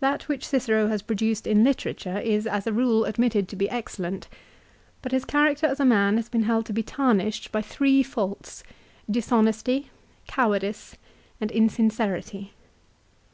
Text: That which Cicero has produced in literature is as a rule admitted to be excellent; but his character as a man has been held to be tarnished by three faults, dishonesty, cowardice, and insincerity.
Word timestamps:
That 0.00 0.28
which 0.30 0.46
Cicero 0.46 0.86
has 0.88 1.02
produced 1.02 1.46
in 1.46 1.62
literature 1.62 2.18
is 2.20 2.46
as 2.46 2.66
a 2.66 2.72
rule 2.72 3.04
admitted 3.04 3.48
to 3.48 3.54
be 3.56 3.68
excellent; 3.68 4.28
but 5.02 5.12
his 5.12 5.26
character 5.26 5.66
as 5.66 5.78
a 5.78 5.84
man 5.84 6.16
has 6.16 6.30
been 6.30 6.44
held 6.44 6.64
to 6.64 6.72
be 6.72 6.82
tarnished 6.82 7.52
by 7.52 7.60
three 7.60 8.02
faults, 8.02 8.62
dishonesty, 9.10 9.90
cowardice, 10.26 10.96
and 11.38 11.50
insincerity. 11.52 12.54